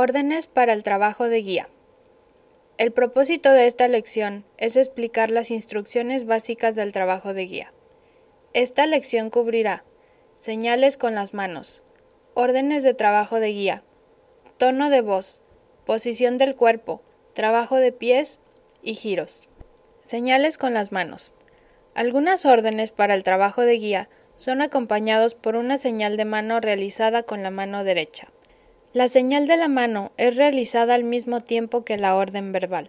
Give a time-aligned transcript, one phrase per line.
[0.00, 1.68] Órdenes para el trabajo de guía.
[2.76, 7.72] El propósito de esta lección es explicar las instrucciones básicas del trabajo de guía.
[8.52, 9.82] Esta lección cubrirá
[10.34, 11.82] señales con las manos,
[12.34, 13.82] órdenes de trabajo de guía,
[14.56, 15.42] tono de voz,
[15.84, 17.02] posición del cuerpo,
[17.32, 18.38] trabajo de pies
[18.82, 19.48] y giros.
[20.04, 21.32] Señales con las manos.
[21.94, 27.24] Algunas órdenes para el trabajo de guía son acompañados por una señal de mano realizada
[27.24, 28.28] con la mano derecha.
[28.94, 32.88] La señal de la mano es realizada al mismo tiempo que la orden verbal.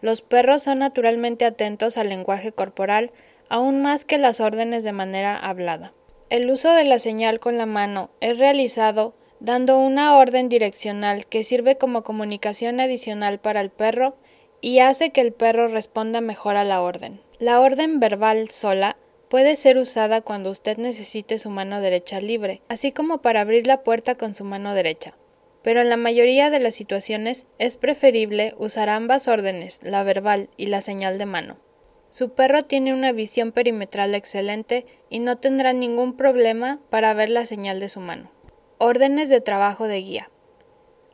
[0.00, 3.10] Los perros son naturalmente atentos al lenguaje corporal
[3.48, 5.92] aún más que las órdenes de manera hablada.
[6.30, 11.42] El uso de la señal con la mano es realizado dando una orden direccional que
[11.42, 14.16] sirve como comunicación adicional para el perro
[14.60, 17.20] y hace que el perro responda mejor a la orden.
[17.38, 18.96] La orden verbal sola
[19.28, 23.82] puede ser usada cuando usted necesite su mano derecha libre, así como para abrir la
[23.82, 25.16] puerta con su mano derecha.
[25.62, 30.66] Pero en la mayoría de las situaciones es preferible usar ambas órdenes, la verbal y
[30.66, 31.56] la señal de mano.
[32.08, 37.46] Su perro tiene una visión perimetral excelente y no tendrá ningún problema para ver la
[37.46, 38.30] señal de su mano.
[38.78, 40.30] Órdenes de trabajo de guía.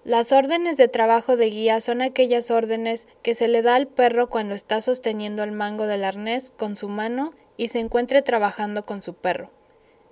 [0.05, 4.29] Las órdenes de trabajo de guía son aquellas órdenes que se le da al perro
[4.29, 9.03] cuando está sosteniendo el mango del arnés con su mano y se encuentre trabajando con
[9.03, 9.51] su perro.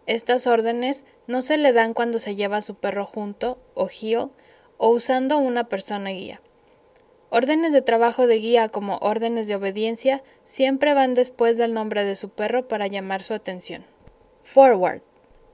[0.06, 4.30] Estas órdenes no se le dan cuando se lleva a su perro junto o heel
[4.78, 6.40] o usando una persona guía.
[7.28, 12.16] Órdenes de trabajo de guía como órdenes de obediencia siempre van después del nombre de
[12.16, 13.84] su perro para llamar su atención.
[14.42, 15.02] Forward.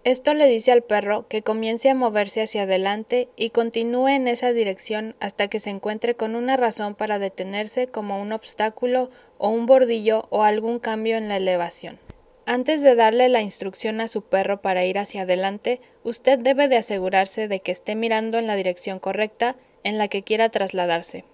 [0.07, 4.53] Esto le dice al perro que comience a moverse hacia adelante y continúe en esa
[4.53, 9.67] dirección hasta que se encuentre con una razón para detenerse como un obstáculo o un
[9.67, 11.99] bordillo o algún cambio en la elevación.
[12.45, 16.77] Antes de darle la instrucción a su perro para ir hacia adelante, usted debe de
[16.77, 21.25] asegurarse de que esté mirando en la dirección correcta en la que quiera trasladarse.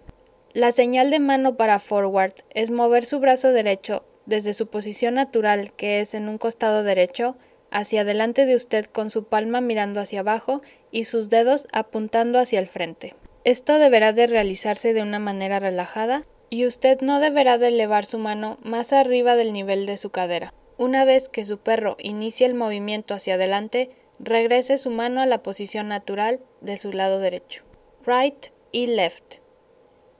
[0.54, 5.74] La señal de mano para forward es mover su brazo derecho desde su posición natural,
[5.74, 7.36] que es en un costado derecho,
[7.72, 12.60] hacia delante de usted con su palma mirando hacia abajo y sus dedos apuntando hacia
[12.60, 13.14] el frente.
[13.44, 18.18] Esto deberá de realizarse de una manera relajada y usted no deberá de elevar su
[18.18, 20.54] mano más arriba del nivel de su cadera.
[20.76, 25.42] Una vez que su perro inicie el movimiento hacia adelante, regrese su mano a la
[25.42, 27.64] posición natural de su lado derecho.
[28.04, 29.36] Right y left.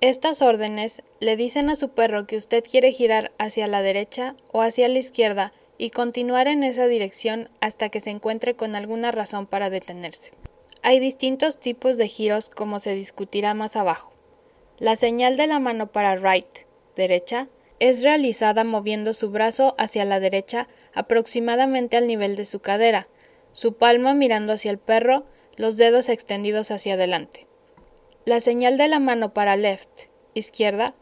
[0.01, 4.63] Estas órdenes le dicen a su perro que usted quiere girar hacia la derecha o
[4.63, 5.53] hacia la izquierda
[5.83, 10.31] y continuar en esa dirección hasta que se encuentre con alguna razón para detenerse.
[10.85, 14.13] Hay distintos tipos de giros como se discutirá más abajo.
[14.79, 16.47] La señal de la mano para right,
[16.95, 17.49] derecha,
[17.81, 23.09] es realizada moviendo su brazo hacia la derecha aproximadamente al nivel de su cadera,
[23.53, 25.25] su palma mirando hacia el perro,
[25.57, 27.49] los dedos extendidos hacia adelante.
[28.25, 30.95] La señal de la mano para left, izquierda,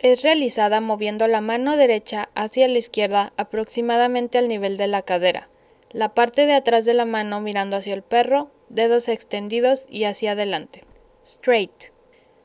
[0.00, 5.48] es realizada moviendo la mano derecha hacia la izquierda aproximadamente al nivel de la cadera,
[5.90, 10.32] la parte de atrás de la mano mirando hacia el perro, dedos extendidos y hacia
[10.32, 10.84] adelante.
[11.24, 11.92] Straight.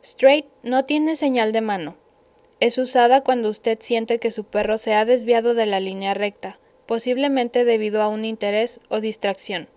[0.01, 1.95] Straight no tiene señal de mano.
[2.59, 6.59] Es usada cuando usted siente que su perro se ha desviado de la línea recta,
[6.85, 9.69] posiblemente debido a un interés o distracción.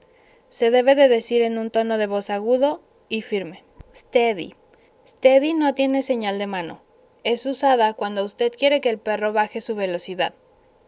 [0.48, 3.64] Se debe de decir en un tono de voz agudo y firme.
[3.94, 4.54] Steady.
[5.06, 6.85] Steady no tiene señal de mano.
[7.26, 10.32] Es usada cuando usted quiere que el perro baje su velocidad.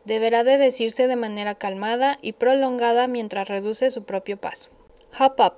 [0.05, 4.71] Deberá de decirse de manera calmada y prolongada mientras reduce su propio paso.
[5.19, 5.55] Hop up.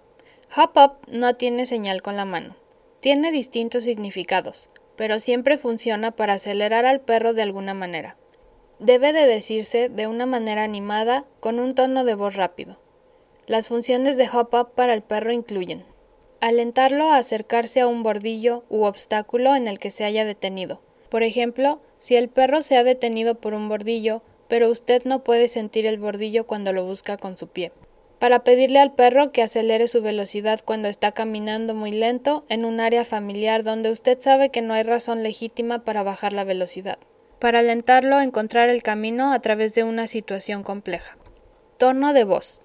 [0.57, 2.57] Hop up no tiene señal con la mano.
[2.99, 8.17] Tiene distintos significados, pero siempre funciona para acelerar al perro de alguna manera.
[8.79, 12.79] Debe de decirse de una manera animada con un tono de voz rápido.
[13.47, 15.85] Las funciones de hop up para el perro incluyen
[16.41, 20.81] Alentarlo a acercarse a un bordillo u obstáculo en el que se haya detenido.
[21.11, 25.49] Por ejemplo, si el perro se ha detenido por un bordillo, pero usted no puede
[25.49, 27.73] sentir el bordillo cuando lo busca con su pie.
[28.19, 32.81] Para pedirle al perro que acelere su velocidad cuando está caminando muy lento en un
[32.81, 36.99] área familiar donde usted sabe que no hay razón legítima para bajar la velocidad.
[37.39, 41.19] Para alentarlo a encontrar el camino a través de una situación compleja.
[41.77, 42.61] Tono de voz.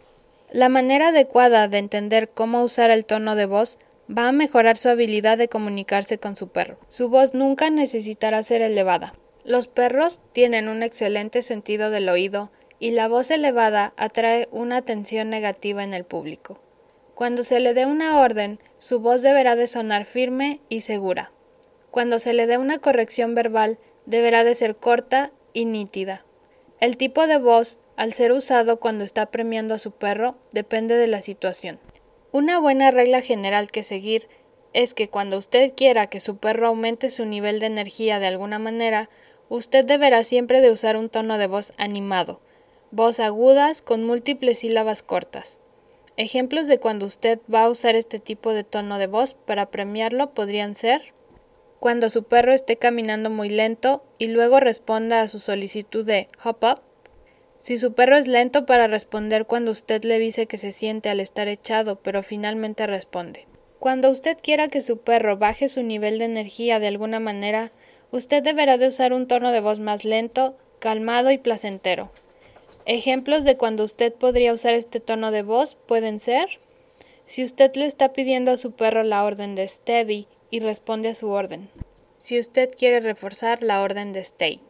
[0.52, 3.78] La manera adecuada de entender cómo usar el tono de voz
[4.10, 6.78] va a mejorar su habilidad de comunicarse con su perro.
[6.88, 9.16] Su voz nunca necesitará ser elevada.
[9.44, 15.30] Los perros tienen un excelente sentido del oído y la voz elevada atrae una atención
[15.30, 16.60] negativa en el público.
[17.16, 21.32] Cuando se le dé una orden, su voz deberá de sonar firme y segura.
[21.90, 26.26] Cuando se le dé una corrección verbal, deberá de ser corta y nítida.
[26.82, 31.08] El tipo de voz al ser usado cuando está premiando a su perro depende de
[31.08, 31.80] la situación.
[32.32, 34.28] Una buena regla general que seguir
[34.74, 38.60] es que cuando usted quiera que su perro aumente su nivel de energía de alguna
[38.60, 39.10] manera,
[39.48, 42.42] usted deberá siempre de usar un tono de voz animado,
[42.92, 45.60] voz agudas con múltiples sílabas cortas.
[46.18, 50.34] Ejemplos de cuando usted va a usar este tipo de tono de voz para premiarlo
[50.34, 51.14] podrían ser
[51.80, 56.58] cuando su perro esté caminando muy lento y luego responda a su solicitud de hop
[56.64, 56.82] up,
[57.66, 61.20] si su perro es lento para responder cuando usted le dice que se siente al
[61.20, 63.48] estar echado, pero finalmente responde.
[63.80, 67.72] Cuando usted quiera que su perro baje su nivel de energía de alguna manera,
[68.12, 72.12] usted deberá de usar un tono de voz más lento, calmado y placentero.
[72.86, 76.60] Ejemplos de cuando usted podría usar este tono de voz pueden ser
[77.26, 81.16] si usted le está pidiendo a su perro la orden de steady y responde a
[81.16, 81.72] su orden.
[82.20, 84.62] Si usted quiere reforzar la orden de stay.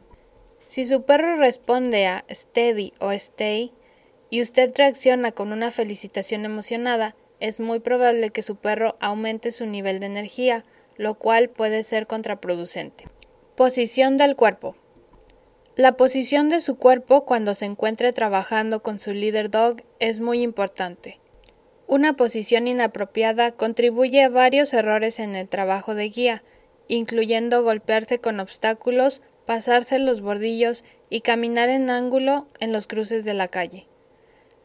[0.68, 3.72] Si su perro responde a steady o stay
[4.30, 9.66] y usted reacciona con una felicitación emocionada, es muy probable que su perro aumente su
[9.66, 10.66] nivel de energía,
[10.98, 13.06] lo cual puede ser contraproducente.
[13.56, 14.76] Posición del cuerpo.
[15.76, 20.42] La posición de su cuerpo cuando se encuentre trabajando con su leader dog es muy
[20.42, 21.20] importante.
[21.86, 26.44] Una posición inapropiada contribuye a varios errores en el trabajo de guía,
[26.88, 33.33] incluyendo golpearse con obstáculos, pasarse los bordillos y caminar en ángulo en los cruces de
[33.33, 33.88] la calle.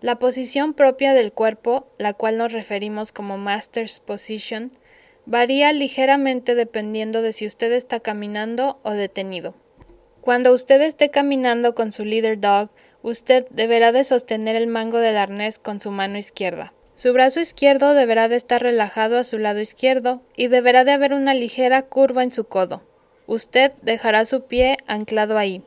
[0.01, 4.73] La posición propia del cuerpo, la cual nos referimos como Master's Position,
[5.27, 9.55] varía ligeramente dependiendo de si usted está caminando o detenido.
[10.23, 12.71] Cuando usted esté caminando con su leader dog,
[13.03, 16.73] usted deberá de sostener el mango del arnés con su mano izquierda.
[16.95, 21.15] Su brazo izquierdo deberá de estar relajado a su lado izquierdo y deberá de haber
[21.15, 22.83] una ligera curva en su codo.
[23.31, 25.63] Usted dejará su pie anclado ahí.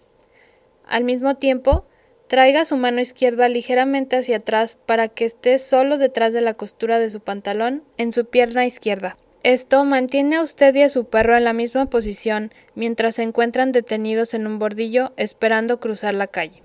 [0.86, 1.86] Al mismo tiempo,
[2.28, 7.00] traiga su mano izquierda ligeramente hacia atrás para que esté solo detrás de la costura
[7.00, 9.16] de su pantalón en su pierna izquierda.
[9.44, 13.72] Esto mantiene a usted y a su perro en la misma posición mientras se encuentran
[13.72, 16.62] detenidos en un bordillo esperando cruzar la calle.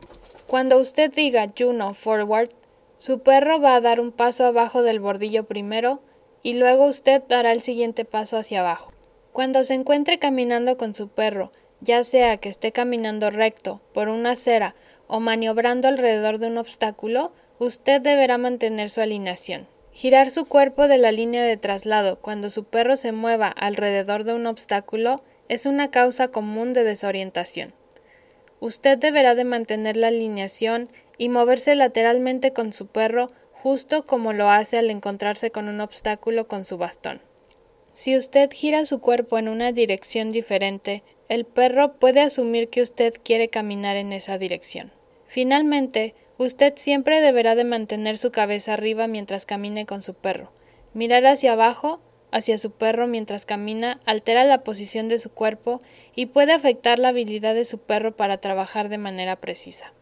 [0.48, 2.50] Cuando usted diga Juno forward,
[2.96, 6.02] su perro va a dar un paso abajo del bordillo primero
[6.42, 8.92] y luego usted dará el siguiente paso hacia abajo.
[9.38, 14.32] Cuando se encuentre caminando con su perro, ya sea que esté caminando recto por una
[14.32, 14.74] acera
[15.06, 17.30] o maniobrando alrededor de un obstáculo,
[17.60, 19.68] usted deberá mantener su alineación.
[19.92, 24.34] Girar su cuerpo de la línea de traslado cuando su perro se mueva alrededor de
[24.34, 27.74] un obstáculo es una causa común de desorientación.
[28.58, 34.50] Usted deberá de mantener la alineación y moverse lateralmente con su perro justo como lo
[34.50, 37.20] hace al encontrarse con un obstáculo con su bastón.
[38.00, 43.12] Si usted gira su cuerpo en una dirección diferente, el perro puede asumir que usted
[43.24, 44.92] quiere caminar en esa dirección.
[45.26, 50.52] Finalmente, usted siempre deberá de mantener su cabeza arriba mientras camine con su perro.
[50.94, 52.00] Mirar hacia abajo,
[52.30, 55.82] hacia su perro mientras camina, altera la posición de su cuerpo
[56.14, 59.92] y puede afectar la habilidad de su perro para trabajar de manera precisa.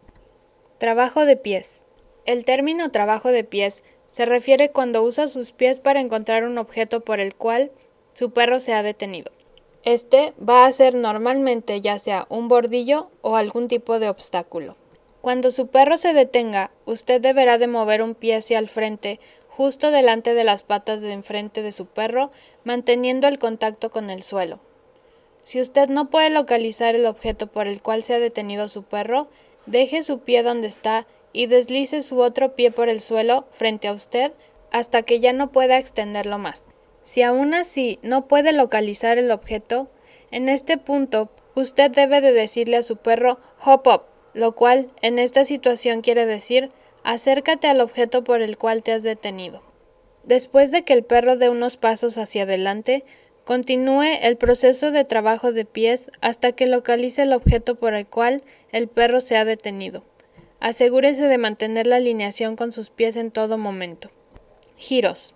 [0.77, 1.87] Trabajo de pies.
[2.27, 7.03] El término trabajo de pies se refiere cuando usa sus pies para encontrar un objeto
[7.03, 7.71] por el cual
[8.17, 9.31] su perro se ha detenido.
[9.85, 14.77] Este va a ser normalmente ya sea un bordillo o algún tipo de obstáculo.
[15.21, 19.91] Cuando su perro se detenga, usted deberá de mover un pie hacia el frente, justo
[19.91, 22.31] delante de las patas de enfrente de su perro,
[22.65, 24.61] manteniendo el contacto con el suelo.
[25.43, 29.29] Si usted no puede localizar el objeto por el cual se ha detenido su perro,
[29.67, 33.93] Deje su pie donde está y deslice su otro pie por el suelo frente a
[33.93, 34.33] usted
[34.71, 36.67] hasta que ya no pueda extenderlo más.
[37.07, 39.89] Si aún así no puede localizar el objeto,
[40.33, 44.03] en este punto usted debe de decirle a su perro hop up,
[44.35, 46.71] lo cual en esta situación quiere decir
[47.05, 49.63] acércate al objeto por el cual te has detenido.
[50.25, 53.05] Después de que el perro dé unos pasos hacia adelante,
[53.47, 58.43] Continúe el proceso de trabajo de pies hasta que localice el objeto por el cual
[58.73, 60.03] el perro se ha detenido.
[60.59, 64.11] Asegúrese de mantener la alineación con sus pies en todo momento.
[64.77, 65.33] Giros.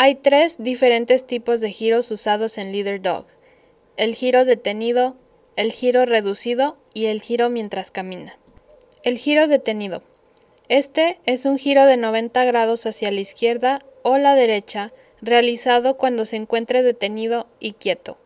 [0.00, 3.26] Hay tres diferentes tipos de giros usados en Leader Dog.
[3.96, 5.16] El giro detenido,
[5.56, 8.38] el giro reducido y el giro mientras camina.
[9.02, 10.04] El giro detenido.
[10.68, 16.24] Este es un giro de 90 grados hacia la izquierda o la derecha realizado cuando
[16.24, 18.18] se encuentre detenido y quieto.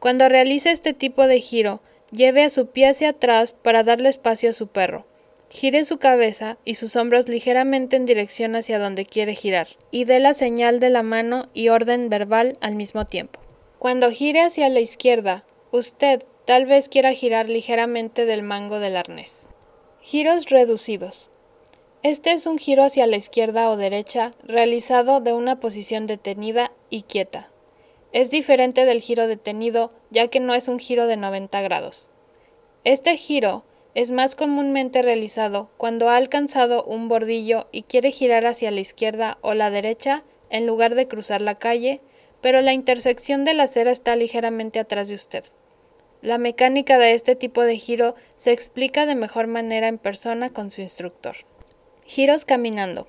[0.00, 1.82] Cuando realice este tipo de giro,
[2.12, 5.04] lleve a su pie hacia atrás para darle espacio a su perro.
[5.50, 10.18] Gire su cabeza y sus hombros ligeramente en dirección hacia donde quiere girar, y dé
[10.18, 13.40] la señal de la mano y orden verbal al mismo tiempo.
[13.78, 19.46] Cuando gire hacia la izquierda, usted tal vez quiera girar ligeramente del mango del arnés.
[20.00, 21.30] Giros reducidos.
[22.02, 27.02] Este es un giro hacia la izquierda o derecha realizado de una posición detenida y
[27.02, 27.50] quieta.
[28.12, 32.08] Es diferente del giro detenido, ya que no es un giro de 90 grados.
[32.84, 38.70] Este giro es más comúnmente realizado cuando ha alcanzado un bordillo y quiere girar hacia
[38.70, 42.00] la izquierda o la derecha en lugar de cruzar la calle,
[42.40, 45.44] pero la intersección de la acera está ligeramente atrás de usted.
[46.22, 50.70] La mecánica de este tipo de giro se explica de mejor manera en persona con
[50.70, 51.36] su instructor.
[52.06, 53.06] Giros caminando.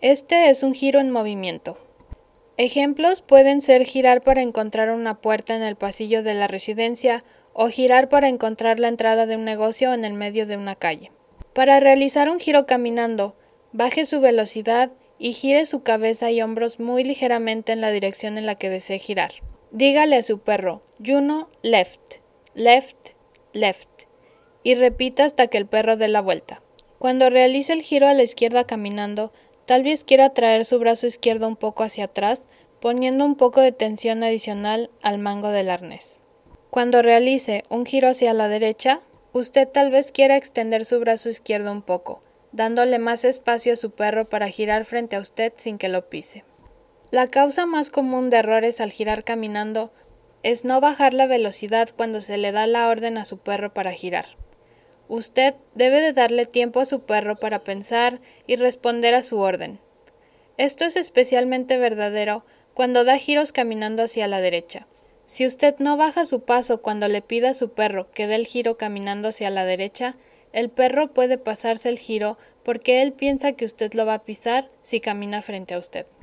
[0.00, 1.78] Este es un giro en movimiento.
[2.56, 7.22] Ejemplos pueden ser girar para encontrar una puerta en el pasillo de la residencia
[7.52, 11.12] o girar para encontrar la entrada de un negocio en el medio de una calle.
[11.52, 13.34] Para realizar un giro caminando,
[13.72, 18.46] baje su velocidad y gire su cabeza y hombros muy ligeramente en la dirección en
[18.46, 19.32] la que desee girar.
[19.70, 22.16] Dígale a su perro, Juno, left,
[22.54, 23.10] left,
[23.52, 23.88] left,
[24.62, 26.62] y repita hasta que el perro dé la vuelta.
[26.98, 29.32] Cuando realice el giro a la izquierda caminando,
[29.70, 32.48] Tal vez quiera traer su brazo izquierdo un poco hacia atrás,
[32.80, 36.22] poniendo un poco de tensión adicional al mango del arnés.
[36.70, 39.00] Cuando realice un giro hacia la derecha,
[39.32, 42.22] usted tal vez quiera extender su brazo izquierdo un poco,
[42.52, 46.44] dándole más espacio a su perro para girar frente a usted sin que lo pise.
[47.10, 49.92] La causa más común de errores al girar caminando
[50.44, 53.90] es no bajar la velocidad cuando se le da la orden a su perro para
[53.90, 54.26] girar.
[55.08, 59.80] Usted debe de darle tiempo a su perro para pensar y responder a su orden.
[60.56, 64.86] Esto es especialmente verdadero cuando da giros caminando hacia la derecha.
[65.30, 68.48] Si usted no baja su paso cuando le pida a su perro que dé el
[68.48, 70.16] giro caminando hacia la derecha,
[70.52, 74.66] el perro puede pasarse el giro porque él piensa que usted lo va a pisar
[74.82, 76.06] si camina frente a usted.